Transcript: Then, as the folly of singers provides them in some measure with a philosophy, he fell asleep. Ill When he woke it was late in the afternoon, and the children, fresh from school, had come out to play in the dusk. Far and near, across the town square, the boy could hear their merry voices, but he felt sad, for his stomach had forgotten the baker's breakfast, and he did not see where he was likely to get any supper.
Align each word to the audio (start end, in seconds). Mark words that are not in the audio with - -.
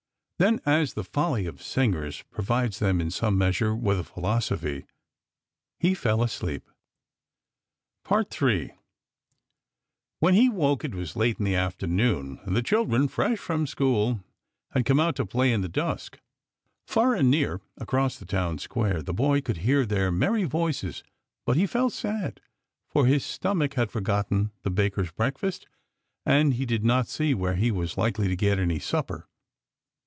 Then, 0.41 0.59
as 0.65 0.95
the 0.95 1.03
folly 1.03 1.45
of 1.45 1.61
singers 1.61 2.23
provides 2.31 2.79
them 2.79 2.99
in 2.99 3.11
some 3.11 3.37
measure 3.37 3.75
with 3.75 3.99
a 3.99 4.03
philosophy, 4.03 4.85
he 5.79 5.93
fell 5.93 6.23
asleep. 6.23 6.67
Ill 8.09 8.25
When 10.17 10.33
he 10.33 10.49
woke 10.49 10.83
it 10.83 10.95
was 10.95 11.15
late 11.15 11.37
in 11.37 11.45
the 11.45 11.53
afternoon, 11.55 12.39
and 12.43 12.55
the 12.55 12.63
children, 12.63 13.07
fresh 13.07 13.37
from 13.37 13.67
school, 13.67 14.23
had 14.71 14.83
come 14.83 14.99
out 14.99 15.15
to 15.17 15.27
play 15.27 15.53
in 15.53 15.61
the 15.61 15.69
dusk. 15.69 16.19
Far 16.87 17.13
and 17.13 17.29
near, 17.29 17.61
across 17.77 18.17
the 18.17 18.25
town 18.25 18.57
square, 18.57 19.03
the 19.03 19.13
boy 19.13 19.41
could 19.41 19.57
hear 19.57 19.85
their 19.85 20.11
merry 20.11 20.45
voices, 20.45 21.03
but 21.45 21.55
he 21.55 21.67
felt 21.67 21.93
sad, 21.93 22.41
for 22.87 23.05
his 23.05 23.23
stomach 23.23 23.75
had 23.75 23.91
forgotten 23.91 24.49
the 24.63 24.71
baker's 24.71 25.11
breakfast, 25.11 25.67
and 26.25 26.55
he 26.55 26.65
did 26.65 26.83
not 26.83 27.05
see 27.07 27.35
where 27.35 27.53
he 27.57 27.69
was 27.69 27.95
likely 27.95 28.27
to 28.27 28.35
get 28.35 28.57
any 28.57 28.79
supper. 28.79 29.27